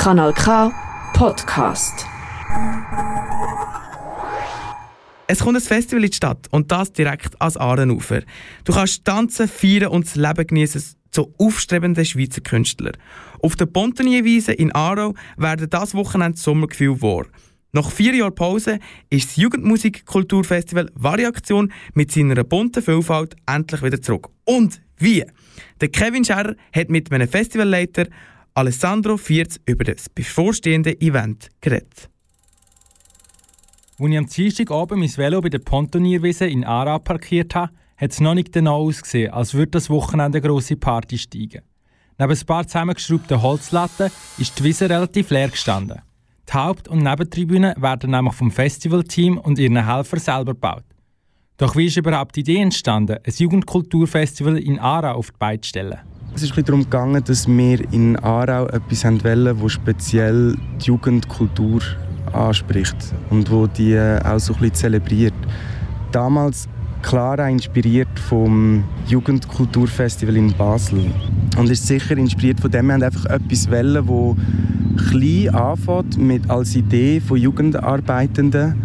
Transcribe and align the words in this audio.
Kanal 0.00 0.32
K 0.32 0.72
Podcast. 1.12 2.06
Es 5.26 5.40
kommt 5.40 5.58
ein 5.58 5.60
Festival 5.60 6.02
in 6.02 6.10
die 6.10 6.16
Stadt 6.16 6.46
und 6.50 6.72
das 6.72 6.94
direkt 6.94 7.38
ans 7.38 7.58
Aarenufer. 7.58 8.22
Du 8.64 8.72
kannst 8.72 9.04
tanzen, 9.04 9.46
feiern 9.46 9.88
und 9.88 10.06
das 10.06 10.16
Leben 10.16 10.46
genießen 10.46 10.82
zu 11.10 11.34
aufstrebenden 11.36 12.06
Schweizer 12.06 12.40
Künstlern. 12.40 12.96
Auf 13.42 13.56
der 13.56 13.66
Pontonierwiese 13.66 14.54
in 14.54 14.74
Aarau 14.74 15.12
werden 15.36 15.68
das 15.68 15.94
Wochenende 15.94 16.38
Sommergefühl 16.38 17.02
wahr. 17.02 17.26
Nach 17.72 17.90
vier 17.90 18.14
Jahren 18.14 18.34
Pause 18.34 18.78
ist 19.10 19.28
das 19.28 19.36
Jugendmusikkulturfestival 19.36 20.90
Variaktion 20.94 21.74
mit 21.92 22.10
seiner 22.10 22.42
bunten 22.42 22.82
Vielfalt 22.82 23.36
endlich 23.46 23.82
wieder 23.82 24.00
zurück. 24.00 24.30
Und 24.46 24.80
wie? 24.96 25.26
Der 25.82 25.88
Kevin 25.90 26.24
Scherrer 26.24 26.54
hat 26.74 26.88
mit 26.88 27.12
einem 27.12 27.28
Festivalleiter 27.28 28.06
Alessandro 28.54 29.16
Vierz 29.16 29.60
über 29.64 29.84
das 29.84 30.08
bevorstehende 30.08 31.00
Event 31.00 31.50
geredet. 31.60 32.10
Als 33.98 34.10
ich 34.10 34.18
am 34.18 34.26
Dienstagabend 34.26 35.00
mein 35.00 35.16
Velo 35.16 35.40
bei 35.40 35.50
der 35.50 35.60
Pontonierwiese 35.60 36.46
in 36.46 36.64
Aarau 36.64 36.98
parkiert 36.98 37.54
habe, 37.54 37.72
hat 37.96 38.10
es 38.10 38.20
noch 38.20 38.34
nicht 38.34 38.52
genau 38.52 38.86
ausgesehen, 38.86 39.32
als 39.32 39.54
würde 39.54 39.72
das 39.72 39.88
Wochenende 39.88 40.38
eine 40.38 40.48
grosse 40.48 40.76
Party 40.76 41.16
steigen. 41.16 41.62
Neben 42.18 42.32
ein 42.32 42.46
paar 42.46 42.66
zusammengeschraubten 42.66 43.40
Holzlatten 43.40 44.10
ist 44.38 44.58
die 44.58 44.64
Wiese 44.64 44.90
relativ 44.90 45.30
leer 45.30 45.48
gestanden. 45.48 46.02
Die 46.48 46.52
Haupt- 46.52 46.88
und 46.88 47.04
Nebentribünen 47.04 47.80
werden 47.80 48.10
nämlich 48.10 48.34
vom 48.34 48.50
Festivalteam 48.50 49.38
und 49.38 49.60
ihren 49.60 49.86
Helfern 49.86 50.18
selber 50.18 50.54
gebaut. 50.54 50.84
Doch 51.56 51.76
wie 51.76 51.86
ist 51.86 51.96
überhaupt 51.96 52.34
die 52.34 52.40
Idee 52.40 52.62
entstanden, 52.62 53.18
ein 53.24 53.32
Jugendkulturfestival 53.32 54.58
in 54.58 54.80
Aarau 54.80 55.14
auf 55.14 55.30
die 55.30 55.38
Beine 55.38 55.60
zu 55.60 55.68
stellen? 55.68 56.00
Es 56.34 56.42
ist 56.42 56.56
darum 56.56 56.84
gegangen, 56.84 57.22
dass 57.24 57.48
wir 57.48 57.92
in 57.92 58.16
Aarau 58.16 58.66
etwas 58.66 59.04
wollen, 59.04 59.60
das 59.60 59.72
speziell 59.72 60.56
die 60.80 60.86
Jugendkultur 60.86 61.82
anspricht 62.32 62.96
und 63.30 63.50
wo 63.50 63.66
die 63.66 63.98
auch 63.98 64.38
so 64.38 64.54
ein 64.54 64.60
bisschen 64.60 64.74
zelebriert. 64.74 65.34
Damals 66.12 66.68
klar 67.02 67.48
inspiriert 67.48 68.18
vom 68.18 68.84
Jugendkulturfestival 69.06 70.36
in 70.36 70.52
Basel 70.52 71.10
und 71.58 71.68
ist 71.68 71.86
sicher 71.86 72.16
inspiriert 72.16 72.60
von 72.60 72.70
dem. 72.70 72.86
Wir 72.86 72.94
haben 72.94 73.02
einfach 73.02 73.26
etwas 73.26 73.70
wollen, 73.70 74.06
wo 74.06 74.36
klein 75.10 75.48
anfängt 75.54 76.16
mit 76.16 76.48
als 76.48 76.76
Idee 76.76 77.20
von 77.20 77.38
Jugendarbeitenden, 77.38 78.80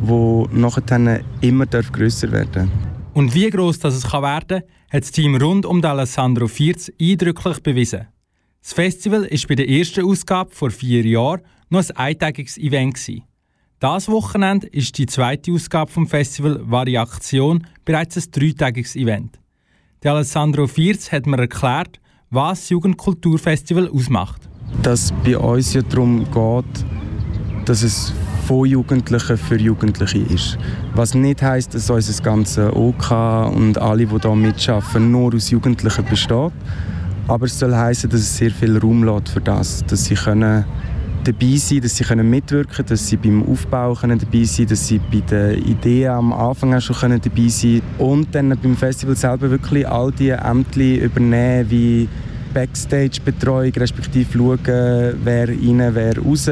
wo 0.00 0.48
nachher 0.52 1.20
immer 1.40 1.66
grösser 1.66 2.30
werden 2.30 2.87
Und 3.14 3.34
wie 3.34 3.50
groß 3.50 3.78
das 3.78 3.94
es 3.94 4.04
kann 4.04 4.22
werden, 4.22 4.62
hat 4.90 5.02
das 5.02 5.12
Team 5.12 5.36
rund 5.36 5.66
um 5.66 5.84
Alessandro 5.84 6.48
Vierz 6.48 6.90
eindrücklich 7.00 7.62
bewiesen. 7.62 8.06
Das 8.62 8.72
Festival 8.72 9.24
ist 9.24 9.48
bei 9.48 9.54
der 9.54 9.68
ersten 9.68 10.04
Ausgabe 10.04 10.50
vor 10.54 10.70
vier 10.70 11.04
Jahren 11.04 11.42
noch 11.70 11.80
ein 11.80 11.96
eintägiges 11.96 12.58
Event. 12.58 12.94
Gewesen. 12.94 13.24
Das 13.80 14.08
Wochenende 14.08 14.66
ist 14.66 14.98
die 14.98 15.06
zweite 15.06 15.52
Ausgabe 15.52 15.90
vom 15.90 16.08
Festival 16.08 16.60
Variation 16.64 17.66
bereits 17.84 18.16
ein 18.16 18.30
dreitägiges 18.32 18.96
Event. 18.96 19.38
Der 20.02 20.12
Alessandro 20.12 20.66
Vierz 20.66 21.12
hat 21.12 21.26
mir 21.26 21.38
erklärt, 21.38 22.00
was 22.30 22.60
das 22.60 22.68
Jugendkulturfestival 22.70 23.88
ausmacht. 23.88 24.48
Dass 24.82 25.12
bei 25.24 25.38
uns 25.38 25.74
ja 25.74 25.82
darum 25.82 26.24
geht, 26.24 26.84
dass 27.64 27.82
es 27.82 28.12
von 28.48 28.64
Jugendlichen 28.64 29.36
für 29.36 29.58
Jugendliche 29.58 30.20
ist. 30.20 30.56
Was 30.94 31.12
nicht 31.12 31.42
heißt, 31.42 31.74
dass 31.74 31.90
unser 31.90 32.22
ganze 32.22 32.74
OK 32.74 33.10
und 33.54 33.76
alle, 33.76 34.06
die 34.06 34.18
hier 34.22 34.34
mitschaffen, 34.34 35.12
nur 35.12 35.34
aus 35.34 35.50
Jugendlichen 35.50 36.06
besteht. 36.06 36.52
Aber 37.26 37.44
es 37.44 37.58
soll 37.58 37.74
heißen, 37.74 38.08
dass 38.08 38.20
es 38.20 38.38
sehr 38.38 38.50
viel 38.50 38.78
Raum 38.78 39.04
lässt 39.04 39.28
für 39.28 39.42
das, 39.42 39.84
dass 39.84 40.06
sie 40.06 40.14
können 40.14 40.64
dabei 41.24 41.56
sein, 41.56 41.82
dass 41.82 41.96
sie 41.96 42.04
können 42.04 42.30
mitwirken, 42.30 42.86
dass 42.86 43.06
sie 43.06 43.18
beim 43.18 43.46
Aufbau 43.46 43.92
können 43.92 44.18
dabei 44.18 44.44
sein, 44.44 44.66
dass 44.66 44.88
sie 44.88 44.98
bei 44.98 45.20
den 45.20 45.62
Ideen 45.64 46.10
am 46.10 46.32
Anfang 46.32 46.72
auch 46.72 46.80
schon 46.80 46.96
können 46.96 47.20
dabei 47.20 47.48
sein 47.48 47.82
und 47.98 48.34
dann 48.34 48.56
beim 48.62 48.76
Festival 48.78 49.14
selber 49.14 49.50
wirklich 49.50 49.86
all 49.86 50.10
die 50.10 50.30
Ämter 50.30 50.80
übernehmen, 50.80 51.70
wie 51.70 52.08
Backstage-Betreuung, 52.54 53.72
respektive 53.76 54.38
schauen, 54.38 54.58
wer 55.22 55.48
rein, 55.48 55.90
wer 55.94 56.18
raus. 56.18 56.50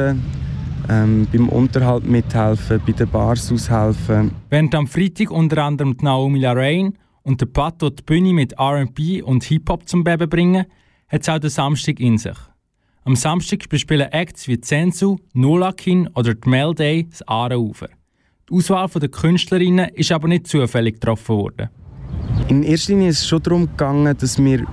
Ähm, 0.89 1.27
beim 1.33 1.49
Unterhalt 1.49 2.07
mithelfen, 2.07 2.81
bei 2.87 2.93
den 2.93 3.09
Bars 3.09 3.51
aushelfen. 3.51 4.31
Während 4.51 4.75
am 4.75 4.87
Freitag 4.87 5.31
unter 5.31 5.65
anderem 5.65 5.97
Naomi 6.01 6.39
Lorraine 6.39 6.93
und 7.23 7.41
der 7.41 7.47
Pato 7.47 7.91
die 7.91 8.03
Bühne 8.03 8.33
mit 8.33 8.53
R&B 8.53 9.23
und 9.23 9.43
Hip-Hop 9.45 9.89
zum 9.89 10.05
Beben 10.05 10.29
bringen, 10.29 10.65
hat 11.09 11.23
es 11.23 11.29
auch 11.29 11.39
den 11.39 11.51
Samstag 11.51 11.99
in 11.99 12.19
sich. 12.19 12.37
Am 13.05 13.17
Samstag 13.17 13.69
bespielen 13.69 14.13
Acts 14.13 14.49
wie 14.49 14.61
Zensu, 14.61 15.19
Nolakin 15.33 16.09
oder 16.15 16.35
die 16.35 16.49
Mel 16.49 16.75
Day 16.75 17.07
das 17.09 17.27
Aarenufer. 17.27 17.89
Die 18.49 18.55
Auswahl 18.55 18.89
der 18.89 19.09
Künstlerinnen 19.09 19.89
ist 19.95 20.13
aber 20.13 20.29
nicht 20.29 20.47
zufällig 20.47 20.95
getroffen 20.95 21.37
worden. 21.37 21.71
In 22.49 22.63
erster 22.63 22.93
Linie 22.93 23.09
ist 23.09 23.21
es 23.21 23.29
schon 23.29 23.43
darum 23.43 23.67
gegangen, 23.67 24.17
dass 24.17 24.43
wir 24.43 24.67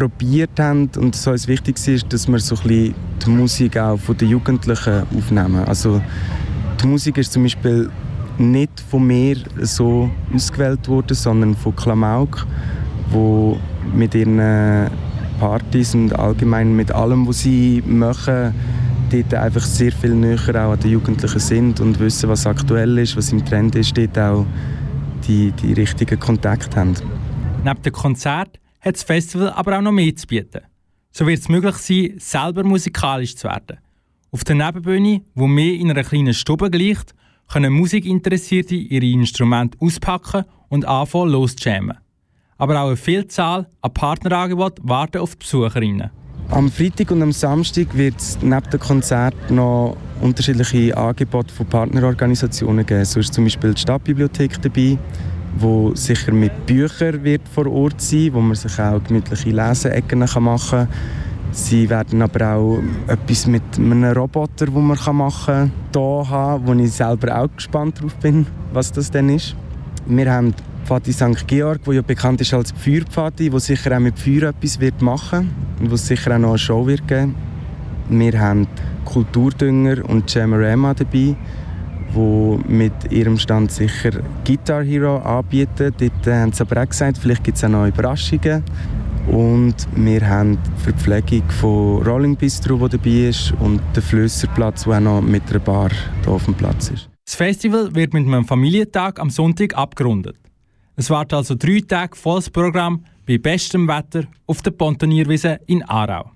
probiert 0.00 0.58
haben 0.58 0.88
und 0.96 1.14
so 1.14 1.30
uns 1.30 1.46
wichtig 1.46 1.76
ist, 1.86 2.10
dass 2.10 2.26
wir 2.26 2.38
so 2.38 2.56
die 2.64 2.94
Musik 3.26 3.76
auch 3.76 3.98
von 3.98 4.16
den 4.16 4.30
Jugendlichen 4.30 5.02
aufnehmen. 5.14 5.62
Also 5.66 6.00
die 6.82 6.86
Musik 6.86 7.18
ist 7.18 7.32
zum 7.32 7.42
Beispiel 7.42 7.90
nicht 8.38 8.80
von 8.88 9.06
mir 9.06 9.36
so 9.60 10.10
ausgewählt 10.34 10.88
worden, 10.88 11.14
sondern 11.14 11.54
von 11.54 11.76
Klamauk, 11.76 12.46
wo 13.10 13.58
mit 13.94 14.14
ihren 14.14 14.90
Partys 15.38 15.94
und 15.94 16.18
allgemein 16.18 16.74
mit 16.74 16.90
allem, 16.92 17.28
was 17.28 17.40
sie 17.40 17.82
machen, 17.86 18.54
dort 19.10 19.34
einfach 19.34 19.62
sehr 19.62 19.92
viel 19.92 20.14
näher 20.14 20.64
auch 20.64 20.72
an 20.72 20.80
den 20.80 20.92
Jugendlichen 20.92 21.40
sind 21.40 21.80
und 21.80 22.00
wissen, 22.00 22.30
was 22.30 22.46
aktuell 22.46 22.96
ist, 22.96 23.18
was 23.18 23.32
im 23.32 23.44
Trend 23.44 23.74
ist, 23.74 23.94
dort 23.98 24.18
auch 24.18 24.46
die, 25.28 25.52
die 25.52 25.74
richtigen 25.74 26.18
Kontakte 26.18 26.80
haben. 26.80 26.94
Neben 27.62 27.82
dem 27.82 27.92
Konzert 27.92 28.58
hat 28.80 28.94
das 28.94 29.02
Festival 29.02 29.50
aber 29.50 29.78
auch 29.78 29.82
noch 29.82 29.92
mehr 29.92 30.14
zu 30.14 30.26
bieten. 30.26 30.60
So 31.12 31.26
wird 31.26 31.40
es 31.40 31.48
möglich 31.48 31.76
sein, 31.76 32.14
selber 32.18 32.64
musikalisch 32.64 33.36
zu 33.36 33.48
werden. 33.48 33.78
Auf 34.30 34.44
der 34.44 34.54
Nebenbühne, 34.54 35.22
wo 35.34 35.46
mehr 35.46 35.74
in 35.74 35.90
einer 35.90 36.04
kleinen 36.04 36.34
Stube 36.34 36.70
gleicht, 36.70 37.14
können 37.52 37.72
Musikinteressierte 37.72 38.76
ihre 38.76 39.06
Instrumente 39.06 39.76
auspacken 39.80 40.44
und 40.68 40.84
anfangen 40.86 41.30
loszujammen. 41.30 41.96
Aber 42.56 42.80
auch 42.80 42.88
eine 42.88 42.96
Vielzahl 42.96 43.68
an 43.80 43.92
Partnerangeboten 43.92 44.88
warten 44.88 45.18
auf 45.18 45.34
die 45.34 45.38
Besucherinnen. 45.38 46.10
Am 46.50 46.70
Freitag 46.70 47.10
und 47.10 47.22
am 47.22 47.32
Samstag 47.32 47.96
wird 47.96 48.18
es 48.18 48.38
neben 48.42 48.70
dem 48.70 48.80
Konzert 48.80 49.34
noch 49.50 49.96
unterschiedliche 50.20 50.96
Angebote 50.96 51.52
von 51.52 51.66
Partnerorganisationen 51.66 52.84
geben. 52.84 53.04
So 53.04 53.20
ist 53.20 53.34
zum 53.34 53.44
Beispiel 53.44 53.74
die 53.74 53.80
Stadtbibliothek 53.80 54.60
dabei, 54.60 54.98
wo 55.56 55.94
sicher 55.94 56.32
mit 56.32 56.66
Büchern 56.66 57.22
wird 57.24 57.48
vor 57.48 57.66
Ort 57.66 58.00
sein, 58.00 58.30
wo 58.32 58.40
man 58.40 58.54
sich 58.54 58.78
auch 58.78 59.02
gemütliche 59.02 59.50
Leseecken 59.50 60.20
machen 60.20 60.68
kann. 60.70 60.88
Sie 61.52 61.90
werden 61.90 62.22
aber 62.22 62.54
auch 62.54 62.78
etwas 63.08 63.46
mit 63.46 63.62
einem 63.76 64.04
Roboter, 64.04 64.66
den 64.66 64.86
man 64.86 65.16
machen 65.16 65.42
kann, 65.46 65.72
hier 65.92 66.30
haben, 66.30 66.66
wo 66.66 66.72
ich 66.74 66.92
selber 66.92 67.36
auch 67.40 67.48
gespannt 67.54 67.98
darauf 67.98 68.14
bin, 68.16 68.46
was 68.72 68.92
das 68.92 69.10
denn 69.10 69.28
ist. 69.30 69.56
Wir 70.06 70.32
haben 70.32 70.54
Pfadi 70.84 71.12
St. 71.12 71.46
Georg, 71.46 71.84
der 71.84 71.94
ja 71.94 72.02
bekannt 72.02 72.40
ist 72.40 72.54
als 72.54 72.72
Feuerpfadi, 72.72 73.50
der 73.50 73.60
sicher 73.60 73.96
auch 73.96 74.00
mit 74.00 74.18
Feuer 74.18 74.50
etwas 74.50 74.78
wird 74.80 75.02
machen 75.02 75.50
und 75.80 75.90
wo 75.90 75.94
es 75.94 76.06
sicher 76.06 76.34
auch 76.34 76.38
noch 76.38 76.50
eine 76.50 76.58
Show 76.58 76.86
wird 76.86 77.06
geben. 77.08 77.34
Wir 78.08 78.40
haben 78.40 78.66
Kulturdünger 79.04 80.08
und 80.08 80.32
Jamarama 80.32 80.94
dabei, 80.94 81.36
die 82.14 82.72
mit 82.72 82.92
ihrem 83.10 83.38
Stand 83.38 83.72
sicher 83.72 84.10
Guitar 84.44 84.82
Hero 84.82 85.18
anbieten. 85.18 85.92
Dort 85.98 86.26
haben 86.26 86.52
sie 86.52 86.62
aber 86.62 86.82
auch 86.82 86.88
gesagt, 86.88 87.18
vielleicht 87.18 87.44
gibt 87.44 87.56
es 87.56 87.64
auch 87.64 87.68
noch 87.68 87.86
Überraschungen. 87.86 88.62
Und 89.26 89.74
wir 89.94 90.26
haben 90.26 90.58
die 90.62 90.82
Verpflegung 90.82 91.48
von 91.50 92.02
Rolling 92.02 92.36
Bistro, 92.36 92.88
die 92.88 92.96
dabei 92.96 93.28
ist, 93.28 93.52
und 93.60 93.80
den 93.94 94.02
Flösserplatz, 94.02 94.84
der 94.84 94.94
auch 94.94 95.00
noch 95.00 95.20
mit 95.20 95.48
einer 95.50 95.60
Bar 95.60 95.90
hier 96.24 96.32
auf 96.32 96.44
dem 96.46 96.54
Platz 96.54 96.90
ist. 96.90 97.08
Das 97.24 97.36
Festival 97.36 97.94
wird 97.94 98.12
mit 98.12 98.26
einem 98.26 98.44
Familientag 98.44 99.20
am 99.20 99.30
Sonntag 99.30 99.76
abgerundet. 99.76 100.36
Es 100.96 101.10
wartet 101.10 101.34
also 101.34 101.54
drei 101.54 101.80
Tage 101.86 102.16
volles 102.16 102.50
Programm 102.50 103.04
bei 103.26 103.38
bestem 103.38 103.86
Wetter 103.86 104.24
auf 104.46 104.62
der 104.62 104.72
Pontonierwiese 104.72 105.60
in 105.66 105.82
Aarau. 105.84 106.32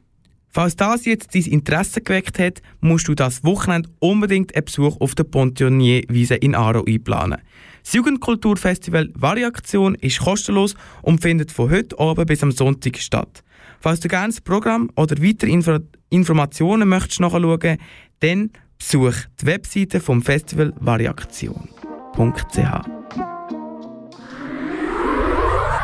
Falls 0.55 0.77
das 0.77 1.05
jetzt 1.05 1.35
dein 1.35 1.43
Interesse 1.43 2.01
geweckt 2.01 2.39
hat, 2.39 2.63
musst 2.81 3.09
du 3.09 3.17
das 3.17 3.43
Wochenende 3.43 3.89
unbedingt 3.99 4.55
einen 4.55 4.65
Besuch 4.65 5.01
auf 5.01 5.17
der 5.17 5.25
Pontonierwiese 5.25 6.37
in 6.37 6.55
Aarau 6.55 6.85
einplanen. 6.85 7.41
Das 7.83 7.93
Jugendkulturfestival 7.95 9.11
Variaktion 9.15 9.97
ist 9.97 10.21
kostenlos 10.21 10.77
und 11.03 11.21
findet 11.21 11.51
von 11.51 11.71
heute 11.71 11.99
Abend 11.99 12.29
bis 12.29 12.45
am 12.45 12.53
Sonntag 12.53 12.99
statt. 12.99 13.43
Falls 13.81 13.99
du 13.99 14.07
gerne 14.07 14.29
das 14.29 14.41
Programm 14.41 14.91
oder 14.95 15.21
weitere 15.21 15.51
Info 15.51 15.81
Informationen 16.11 16.89
möchtest 16.89 17.19
nachschauen, 17.19 17.79
dann 18.21 18.51
besuch 18.79 19.15
die 19.41 19.47
Webseite 19.47 19.99
vom 19.99 20.23
Festival 20.23 20.73
variaktion.ch. 20.79 22.59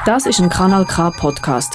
Das 0.06 0.26
ist 0.26 0.40
ein 0.40 0.48
Kanal 0.48 0.86
K 0.86 1.10
Podcast 1.10 1.74